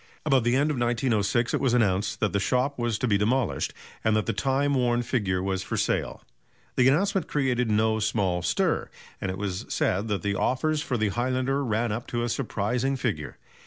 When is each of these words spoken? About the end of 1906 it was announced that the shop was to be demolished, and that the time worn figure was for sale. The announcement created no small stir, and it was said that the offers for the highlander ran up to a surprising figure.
About 0.25 0.43
the 0.43 0.55
end 0.55 0.71
of 0.71 0.79
1906 0.79 1.53
it 1.53 1.59
was 1.61 1.75
announced 1.75 2.21
that 2.21 2.33
the 2.33 2.39
shop 2.39 2.79
was 2.79 2.97
to 2.97 3.07
be 3.07 3.19
demolished, 3.19 3.71
and 4.03 4.15
that 4.15 4.25
the 4.25 4.33
time 4.33 4.73
worn 4.73 5.03
figure 5.03 5.43
was 5.43 5.61
for 5.61 5.77
sale. 5.77 6.23
The 6.75 6.87
announcement 6.87 7.27
created 7.27 7.69
no 7.69 7.99
small 7.99 8.41
stir, 8.41 8.89
and 9.21 9.29
it 9.29 9.37
was 9.37 9.67
said 9.69 10.07
that 10.07 10.23
the 10.23 10.33
offers 10.33 10.81
for 10.81 10.97
the 10.97 11.09
highlander 11.09 11.63
ran 11.63 11.91
up 11.91 12.07
to 12.07 12.23
a 12.23 12.29
surprising 12.29 12.95
figure. 12.95 13.37